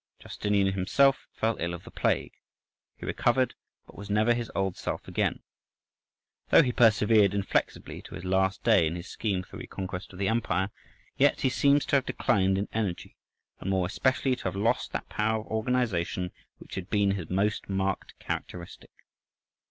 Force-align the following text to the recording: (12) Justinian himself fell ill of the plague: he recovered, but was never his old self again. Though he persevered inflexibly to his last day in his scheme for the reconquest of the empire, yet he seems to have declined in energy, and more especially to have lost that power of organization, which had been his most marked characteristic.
(12) 0.21 0.31
Justinian 0.31 0.73
himself 0.73 1.27
fell 1.31 1.55
ill 1.59 1.75
of 1.75 1.83
the 1.83 1.91
plague: 1.91 2.31
he 2.97 3.05
recovered, 3.05 3.53
but 3.85 3.95
was 3.95 4.09
never 4.09 4.33
his 4.33 4.51
old 4.55 4.75
self 4.75 5.07
again. 5.07 5.43
Though 6.49 6.63
he 6.63 6.71
persevered 6.71 7.35
inflexibly 7.35 8.01
to 8.01 8.15
his 8.15 8.25
last 8.25 8.63
day 8.63 8.87
in 8.87 8.95
his 8.95 9.07
scheme 9.07 9.43
for 9.43 9.57
the 9.57 9.61
reconquest 9.61 10.11
of 10.11 10.17
the 10.17 10.27
empire, 10.27 10.71
yet 11.17 11.41
he 11.41 11.49
seems 11.49 11.85
to 11.85 11.97
have 11.97 12.07
declined 12.07 12.57
in 12.57 12.67
energy, 12.73 13.15
and 13.59 13.69
more 13.69 13.85
especially 13.85 14.35
to 14.37 14.45
have 14.45 14.55
lost 14.55 14.91
that 14.91 15.07
power 15.07 15.41
of 15.41 15.47
organization, 15.51 16.31
which 16.57 16.73
had 16.73 16.89
been 16.89 17.11
his 17.11 17.29
most 17.29 17.69
marked 17.69 18.17
characteristic. 18.17 18.89